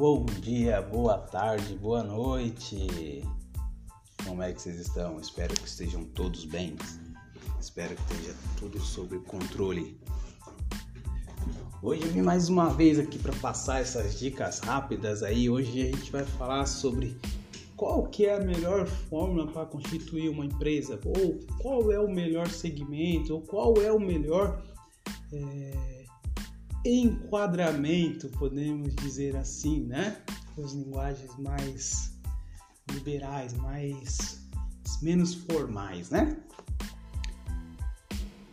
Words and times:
Bom 0.00 0.24
dia, 0.24 0.80
boa 0.80 1.18
tarde, 1.18 1.74
boa 1.74 2.02
noite. 2.02 3.22
Como 4.24 4.42
é 4.42 4.50
que 4.50 4.62
vocês 4.62 4.80
estão? 4.80 5.20
Espero 5.20 5.52
que 5.52 5.68
estejam 5.68 6.04
todos 6.04 6.46
bem. 6.46 6.74
Espero 7.60 7.94
que 7.94 8.14
esteja 8.14 8.34
tudo 8.58 8.80
sob 8.80 9.18
controle. 9.18 10.00
Hoje 11.82 12.02
eu 12.02 12.12
vim 12.12 12.22
mais 12.22 12.48
uma 12.48 12.70
vez 12.70 12.98
aqui 12.98 13.18
para 13.18 13.34
passar 13.42 13.82
essas 13.82 14.18
dicas 14.18 14.60
rápidas 14.60 15.22
aí. 15.22 15.50
Hoje 15.50 15.82
a 15.82 15.94
gente 15.94 16.10
vai 16.10 16.24
falar 16.24 16.64
sobre 16.64 17.14
qual 17.76 18.04
que 18.04 18.24
é 18.24 18.36
a 18.36 18.40
melhor 18.40 18.86
fórmula 18.86 19.52
para 19.52 19.66
constituir 19.66 20.30
uma 20.30 20.46
empresa, 20.46 20.98
ou 21.04 21.38
qual 21.60 21.92
é 21.92 22.00
o 22.00 22.08
melhor 22.08 22.48
segmento, 22.48 23.34
ou 23.34 23.42
qual 23.42 23.74
é 23.82 23.92
o 23.92 24.00
melhor 24.00 24.62
é, 25.30 25.99
enquadramento, 26.84 28.28
podemos 28.30 28.94
dizer 28.96 29.36
assim, 29.36 29.80
né? 29.80 30.22
As 30.62 30.72
linguagens 30.72 31.36
mais 31.38 32.12
liberais, 32.90 33.52
mais 33.54 34.40
menos 35.02 35.34
formais, 35.34 36.10
né? 36.10 36.36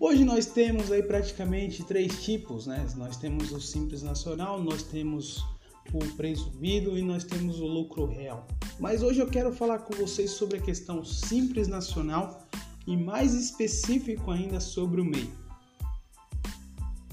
Hoje 0.00 0.24
nós 0.24 0.46
temos 0.46 0.92
aí 0.92 1.02
praticamente 1.02 1.82
três 1.82 2.22
tipos, 2.22 2.66
né? 2.66 2.86
Nós 2.96 3.16
temos 3.16 3.50
o 3.50 3.60
simples 3.60 4.02
nacional, 4.02 4.62
nós 4.62 4.82
temos 4.84 5.44
o 5.92 5.98
presumido 6.16 6.96
e 6.96 7.02
nós 7.02 7.24
temos 7.24 7.58
o 7.60 7.66
lucro 7.66 8.06
real. 8.06 8.46
Mas 8.78 9.02
hoje 9.02 9.20
eu 9.20 9.28
quero 9.28 9.52
falar 9.52 9.80
com 9.80 9.94
vocês 9.94 10.30
sobre 10.30 10.58
a 10.58 10.62
questão 10.62 11.04
simples 11.04 11.66
nacional 11.66 12.46
e 12.86 12.96
mais 12.96 13.34
específico 13.34 14.30
ainda 14.30 14.60
sobre 14.60 15.00
o 15.00 15.04
MEI. 15.04 15.47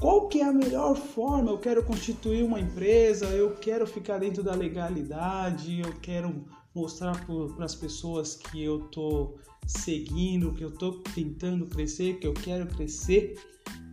Qual 0.05 0.27
que 0.27 0.39
é 0.39 0.43
a 0.43 0.53
melhor 0.53 0.95
forma? 0.95 1.49
Eu 1.49 1.57
quero 1.57 1.83
constituir 1.83 2.43
uma 2.43 2.59
empresa, 2.59 3.25
eu 3.25 3.55
quero 3.55 3.87
ficar 3.87 4.19
dentro 4.19 4.43
da 4.43 4.53
legalidade, 4.53 5.79
eu 5.79 5.91
quero 5.99 6.45
mostrar 6.75 7.25
para 7.25 7.65
as 7.65 7.73
pessoas 7.73 8.35
que 8.35 8.63
eu 8.63 8.85
estou 8.85 9.39
seguindo, 9.65 10.53
que 10.53 10.63
eu 10.63 10.69
estou 10.69 11.01
tentando 11.15 11.65
crescer, 11.65 12.19
que 12.19 12.27
eu 12.27 12.35
quero 12.35 12.67
crescer 12.67 13.33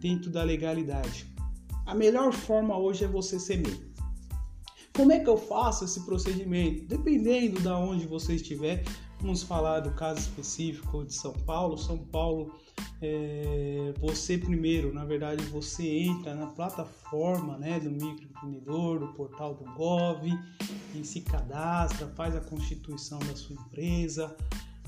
dentro 0.00 0.30
da 0.30 0.42
legalidade. 0.42 1.34
A 1.86 1.94
melhor 1.94 2.30
forma 2.30 2.76
hoje 2.76 3.04
é 3.04 3.08
você 3.08 3.40
ser 3.40 3.62
MEI. 3.62 3.91
Como 4.94 5.10
é 5.10 5.20
que 5.20 5.28
eu 5.28 5.38
faço 5.38 5.86
esse 5.86 6.00
procedimento? 6.04 6.84
Dependendo 6.84 7.60
da 7.60 7.74
de 7.76 7.82
onde 7.82 8.06
você 8.06 8.34
estiver, 8.34 8.84
vamos 9.20 9.42
falar 9.42 9.80
do 9.80 9.92
caso 9.92 10.20
específico 10.20 11.02
de 11.02 11.14
São 11.14 11.32
Paulo. 11.32 11.78
São 11.78 11.96
Paulo, 11.96 12.54
é, 13.00 13.94
você 13.98 14.36
primeiro, 14.36 14.92
na 14.92 15.06
verdade, 15.06 15.42
você 15.44 15.88
entra 15.88 16.34
na 16.34 16.46
plataforma 16.48 17.56
né, 17.56 17.80
do 17.80 17.90
microempreendedor, 17.90 18.98
do 18.98 19.08
portal 19.14 19.54
do 19.54 19.64
Gov, 19.72 20.26
e 20.94 21.04
se 21.04 21.22
cadastra, 21.22 22.06
faz 22.08 22.36
a 22.36 22.40
constituição 22.40 23.18
da 23.20 23.34
sua 23.34 23.56
empresa. 23.56 24.36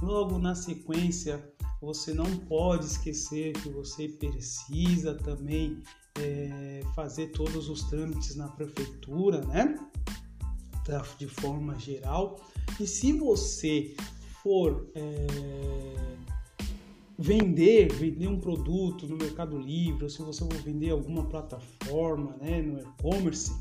Logo 0.02 0.39
na 0.39 0.55
sequência, 0.55 1.53
você 1.84 2.14
não 2.14 2.36
pode 2.48 2.86
esquecer 2.86 3.52
que 3.52 3.68
você 3.68 4.08
precisa 4.08 5.14
também 5.14 5.82
é, 6.18 6.82
fazer 6.94 7.28
todos 7.28 7.68
os 7.68 7.82
trâmites 7.84 8.36
na 8.36 8.48
prefeitura, 8.48 9.40
né? 9.46 9.78
De 11.18 11.28
forma 11.28 11.78
geral. 11.78 12.40
E 12.78 12.86
se 12.86 13.12
você 13.12 13.94
for 14.42 14.90
é, 14.94 15.96
vender, 17.18 17.92
vender 17.92 18.28
um 18.28 18.38
produto 18.38 19.06
no 19.06 19.16
Mercado 19.16 19.58
Livre, 19.58 20.05
ou 20.05 20.10
se 20.10 20.20
você 20.22 20.40
for 20.44 20.62
vender 20.62 20.90
alguma 20.90 21.24
plataforma, 21.24 22.36
né, 22.36 22.60
no 22.60 22.80
e-commerce, 22.80 23.52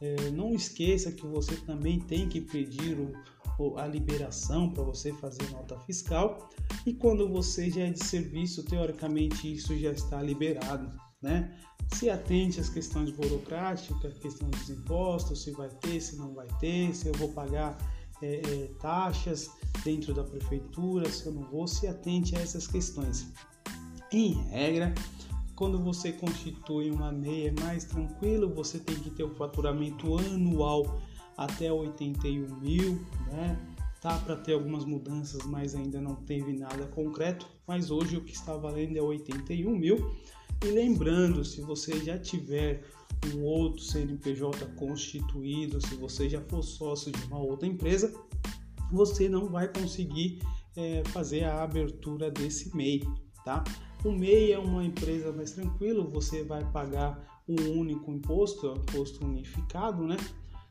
é, 0.00 0.30
não 0.30 0.54
esqueça 0.54 1.12
que 1.12 1.26
você 1.26 1.56
também 1.56 2.00
tem 2.00 2.28
que 2.28 2.40
pedir 2.40 2.98
o, 3.58 3.76
a 3.76 3.86
liberação 3.86 4.70
para 4.72 4.82
você 4.82 5.12
fazer 5.14 5.48
nota 5.50 5.78
fiscal. 5.80 6.48
E 6.86 6.94
quando 6.94 7.28
você 7.28 7.70
já 7.70 7.82
é 7.82 7.90
de 7.90 8.04
serviço, 8.04 8.64
teoricamente 8.64 9.52
isso 9.52 9.76
já 9.78 9.92
está 9.92 10.22
liberado, 10.22 10.90
né? 11.20 11.56
se 11.94 12.08
atente 12.08 12.60
às 12.60 12.68
questões 12.68 13.10
burocráticas, 13.10 14.18
questão 14.18 14.48
dos 14.48 14.70
impostos, 14.70 15.42
se 15.42 15.50
vai 15.52 15.68
ter, 15.68 16.00
se 16.00 16.16
não 16.16 16.32
vai 16.34 16.46
ter, 16.60 16.94
se 16.94 17.08
eu 17.08 17.14
vou 17.14 17.32
pagar 17.32 17.76
é, 18.22 18.36
é, 18.36 18.70
taxas 18.80 19.50
dentro 19.84 20.14
da 20.14 20.22
prefeitura, 20.22 21.10
se 21.10 21.26
eu 21.26 21.32
não 21.32 21.42
vou, 21.50 21.66
se 21.66 21.86
atente 21.86 22.36
a 22.36 22.40
essas 22.40 22.66
questões. 22.66 23.32
Em 24.12 24.34
regra, 24.48 24.94
quando 25.60 25.78
você 25.78 26.10
constitui 26.10 26.90
uma 26.90 27.12
MEI 27.12 27.48
é 27.48 27.60
mais 27.60 27.84
tranquilo, 27.84 28.48
você 28.48 28.78
tem 28.78 28.96
que 28.96 29.10
ter 29.10 29.24
o 29.24 29.34
faturamento 29.34 30.16
anual 30.16 30.98
até 31.36 31.70
81 31.70 32.58
mil, 32.58 33.04
né? 33.26 33.60
Tá 34.00 34.16
para 34.20 34.36
ter 34.36 34.54
algumas 34.54 34.86
mudanças, 34.86 35.44
mas 35.44 35.74
ainda 35.74 36.00
não 36.00 36.14
teve 36.14 36.54
nada 36.54 36.86
concreto. 36.86 37.46
Mas 37.66 37.90
hoje 37.90 38.16
o 38.16 38.24
que 38.24 38.32
está 38.32 38.56
valendo 38.56 38.96
é 38.96 39.02
81 39.02 39.76
mil. 39.76 40.16
E 40.64 40.68
lembrando, 40.68 41.44
se 41.44 41.60
você 41.60 42.02
já 42.02 42.18
tiver 42.18 42.82
um 43.34 43.42
outro 43.42 43.82
CNPJ 43.82 44.64
constituído, 44.76 45.78
se 45.86 45.94
você 45.96 46.26
já 46.26 46.40
for 46.40 46.62
sócio 46.62 47.12
de 47.12 47.22
uma 47.24 47.38
outra 47.38 47.68
empresa, 47.68 48.10
você 48.90 49.28
não 49.28 49.46
vai 49.50 49.68
conseguir 49.68 50.38
é, 50.74 51.02
fazer 51.08 51.44
a 51.44 51.62
abertura 51.62 52.30
desse 52.30 52.74
MEI, 52.74 53.02
tá? 53.44 53.62
O 54.04 54.12
MEI 54.12 54.52
é 54.52 54.58
uma 54.58 54.84
empresa 54.84 55.32
mais 55.32 55.52
tranquilo, 55.52 56.08
você 56.08 56.42
vai 56.42 56.64
pagar 56.72 57.42
um 57.48 57.78
único 57.78 58.10
imposto, 58.10 58.66
é 58.66 58.72
um 58.72 58.76
imposto 58.76 59.24
unificado, 59.24 60.06
né? 60.06 60.16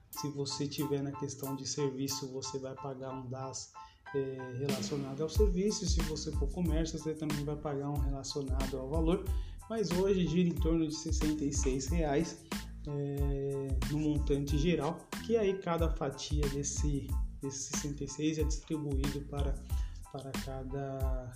Se 0.10 0.30
você 0.30 0.68
tiver 0.68 1.04
na 1.04 1.12
questão 1.12 1.56
de 1.56 1.68
serviço, 1.68 2.28
você 2.30 2.58
vai 2.58 2.74
pagar 2.76 3.14
um 3.14 3.30
DAS 3.30 3.72
é, 4.16 4.38
relacionado 4.58 5.22
ao 5.22 5.30
serviço. 5.30 5.86
Se 5.86 6.02
você 6.04 6.32
for 6.32 6.50
comércio, 6.50 6.98
você 6.98 7.14
também 7.14 7.44
vai 7.44 7.56
pagar 7.56 7.90
um 7.90 8.00
relacionado 8.00 8.78
ao 8.78 8.90
valor 8.90 9.24
mas 9.70 9.92
hoje 9.92 10.28
gira 10.28 10.50
em 10.50 10.56
torno 10.56 10.86
de 10.88 10.96
66 10.96 11.88
reais 11.88 12.44
é, 12.88 13.68
no 13.92 14.00
montante 14.00 14.58
geral, 14.58 15.08
que 15.26 15.38
aí 15.38 15.60
cada 15.60 15.90
fatia 15.92 16.42
desse, 16.50 17.08
desse 17.40 17.70
66 17.78 18.40
é 18.40 18.44
distribuído 18.44 19.22
para, 19.30 19.54
para 20.12 20.32
cada 20.44 21.32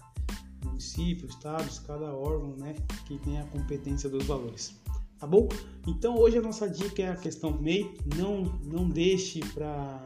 município, 0.66 1.28
estados, 1.28 1.80
cada 1.80 2.14
órgão 2.14 2.56
né, 2.58 2.76
que 3.06 3.18
tem 3.20 3.40
a 3.40 3.46
competência 3.46 4.10
dos 4.10 4.26
valores. 4.26 4.80
Tá 5.20 5.28
bom? 5.28 5.48
Então 5.88 6.18
hoje 6.18 6.38
a 6.38 6.42
nossa 6.42 6.70
dica 6.70 7.02
é 7.02 7.10
a 7.10 7.16
questão 7.16 7.58
MEI, 7.62 7.98
não, 8.18 8.44
não 8.64 8.90
deixe 8.90 9.40
para 9.54 10.06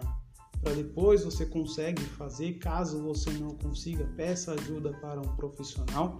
para 0.62 0.73
depois 0.73 1.23
você 1.23 1.45
consegue 1.45 2.01
fazer. 2.01 2.53
Caso 2.53 3.01
você 3.01 3.31
não 3.31 3.51
consiga, 3.51 4.03
peça 4.16 4.53
ajuda 4.53 4.91
para 4.94 5.22
um 5.22 5.35
profissional 5.35 6.19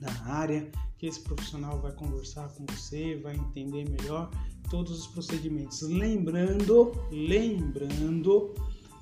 da 0.00 0.12
área, 0.24 0.70
que 0.98 1.06
esse 1.06 1.20
profissional 1.20 1.80
vai 1.80 1.92
conversar 1.92 2.48
com 2.50 2.66
você, 2.66 3.16
vai 3.16 3.34
entender 3.34 3.88
melhor 3.88 4.30
todos 4.70 5.00
os 5.00 5.06
procedimentos. 5.06 5.80
Lembrando, 5.82 6.92
lembrando 7.10 8.54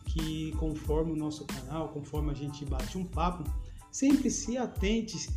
que 0.07 0.53
conforme 0.53 1.13
o 1.13 1.17
nosso 1.17 1.45
canal, 1.47 1.89
conforme 1.89 2.31
a 2.31 2.35
gente 2.35 2.65
bate 2.65 2.97
um 2.97 3.05
papo, 3.05 3.45
sempre 3.95 4.29
se 4.29 4.59
atente 4.59 5.29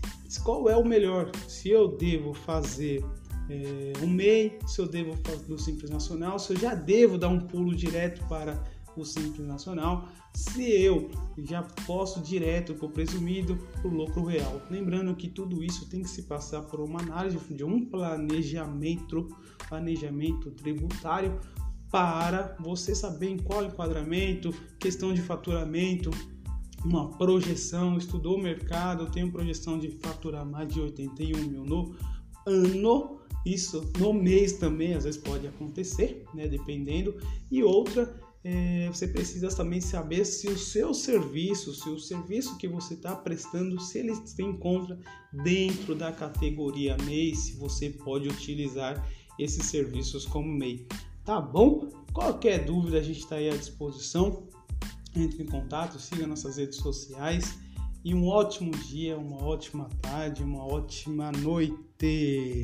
qual 0.43 0.67
é 0.67 0.75
o 0.75 0.83
melhor. 0.83 1.31
Se 1.47 1.69
eu 1.69 1.95
devo 1.95 2.33
fazer 2.33 3.05
é, 3.47 3.93
um 4.03 4.07
MEI, 4.07 4.57
se 4.65 4.81
eu 4.81 4.87
devo 4.87 5.15
fazer 5.23 5.45
do 5.45 5.59
Simples 5.59 5.91
Nacional, 5.91 6.39
se 6.39 6.53
eu 6.53 6.59
já 6.59 6.73
devo 6.73 7.19
dar 7.19 7.27
um 7.27 7.39
pulo 7.39 7.75
direto 7.75 8.27
para 8.27 8.61
o 8.95 9.05
Simples 9.05 9.47
Nacional, 9.47 10.09
se 10.33 10.71
eu 10.71 11.07
já 11.37 11.61
posso 11.85 12.19
direto 12.19 12.73
para 12.73 12.87
o 12.87 12.89
presumido, 12.89 13.57
para 13.79 13.87
o 13.87 13.93
lucro 13.93 14.23
real. 14.23 14.59
Lembrando 14.71 15.15
que 15.15 15.27
tudo 15.27 15.63
isso 15.63 15.87
tem 15.87 16.01
que 16.01 16.09
se 16.09 16.23
passar 16.23 16.63
por 16.63 16.79
uma 16.79 16.99
análise 16.99 17.37
de 17.51 17.63
um 17.63 17.85
planejamento, 17.85 19.27
planejamento 19.69 20.49
tributário 20.49 21.39
para 21.91 22.55
você 22.59 22.95
saber 22.95 23.29
em 23.29 23.37
qual 23.37 23.63
enquadramento, 23.63 24.51
questão 24.79 25.13
de 25.13 25.21
faturamento, 25.21 26.09
uma 26.87 27.17
projeção, 27.17 27.97
estudou 27.97 28.37
o 28.37 28.41
mercado, 28.41 29.11
tem 29.11 29.29
projeção 29.29 29.77
de 29.77 29.91
faturar 29.99 30.45
mais 30.45 30.73
de 30.73 30.79
81 30.79 31.37
mil 31.43 31.65
no 31.65 31.95
ano, 32.45 33.19
isso 33.45 33.91
no 33.99 34.13
mês 34.13 34.53
também 34.53 34.93
às 34.93 35.03
vezes 35.03 35.19
pode 35.19 35.45
acontecer, 35.45 36.23
né, 36.33 36.47
dependendo, 36.47 37.15
e 37.51 37.61
outra 37.61 38.17
é, 38.43 38.87
você 38.87 39.07
precisa 39.07 39.49
também 39.49 39.81
saber 39.81 40.23
se 40.23 40.47
o 40.47 40.57
seu 40.57 40.93
serviço, 40.93 41.73
se 41.73 41.89
o 41.89 41.99
serviço 41.99 42.57
que 42.57 42.67
você 42.67 42.93
está 42.93 43.13
prestando, 43.13 43.79
se 43.81 43.99
ele 43.99 44.15
se 44.15 44.41
encontra 44.41 44.97
dentro 45.43 45.93
da 45.93 46.13
categoria 46.13 46.95
MEI, 47.03 47.35
se 47.35 47.57
você 47.57 47.89
pode 47.89 48.29
utilizar 48.29 49.05
esses 49.37 49.65
serviços 49.65 50.25
como 50.25 50.47
MEI. 50.47 50.87
Tá 51.25 51.41
bom? 51.41 51.89
Qualquer 52.13 52.63
dúvida 52.63 52.99
a 52.99 53.03
gente 53.03 53.19
está 53.19 53.35
aí 53.35 53.49
à 53.49 53.57
disposição. 53.57 54.47
Entre 55.15 55.43
em 55.43 55.45
contato, 55.45 55.99
siga 55.99 56.27
nossas 56.27 56.57
redes 56.57 56.77
sociais 56.77 57.57
e 58.03 58.13
um 58.13 58.27
ótimo 58.27 58.71
dia, 58.71 59.17
uma 59.17 59.43
ótima 59.43 59.89
tarde, 60.01 60.43
uma 60.43 60.65
ótima 60.65 61.31
noite. 61.31 62.63